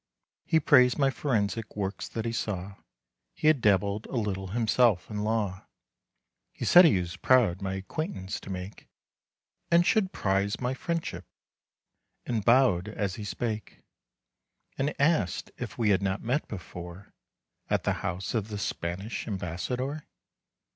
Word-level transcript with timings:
He 0.47 0.59
praised 0.59 0.97
my 0.97 1.11
forensic 1.11 1.75
works 1.75 2.07
that 2.09 2.25
he 2.25 2.31
saw, 2.31 2.73
He 3.35 3.45
had 3.45 3.61
dabbled 3.61 4.07
a 4.07 4.15
little 4.15 4.47
himself 4.47 5.07
in 5.11 5.23
law. 5.23 5.67
He 6.51 6.65
said 6.65 6.85
he 6.85 6.99
was 6.99 7.17
proud 7.17 7.61
my 7.61 7.75
acquaintance 7.75 8.39
to 8.39 8.49
make, 8.49 8.87
And 9.69 9.85
should 9.85 10.11
prize 10.11 10.59
my 10.59 10.73
friendship, 10.73 11.25
and 12.25 12.43
bowed 12.43 12.87
as 12.87 13.13
he 13.13 13.23
spake. 13.23 13.83
And 14.75 14.99
asked 14.99 15.51
if 15.59 15.77
we 15.77 15.91
had 15.91 16.01
not 16.01 16.23
met 16.23 16.47
before 16.47 17.13
At 17.69 17.83
the 17.83 17.93
house 18.01 18.33
of 18.33 18.47
the 18.47 18.57
Spanish 18.57 19.27
Ambassador? 19.27 20.07